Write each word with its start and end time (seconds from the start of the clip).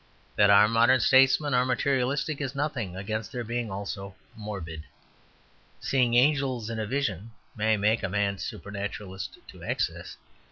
That 0.35 0.49
our 0.49 0.67
modern 0.67 0.99
statesmen 0.99 1.53
are 1.53 1.63
materialistic 1.63 2.41
is 2.41 2.55
nothing 2.55 2.95
against 2.95 3.31
their 3.31 3.43
being 3.43 3.69
also 3.69 4.15
morbid. 4.35 4.81
Seeing 5.79 6.15
angels 6.15 6.71
in 6.71 6.79
a 6.79 6.87
vision 6.87 7.33
may 7.55 7.77
make 7.77 8.01
a 8.01 8.09
man 8.09 8.33
a 8.33 8.39
supernaturalist 8.39 9.37
to 9.49 9.61
excess. 9.63 10.17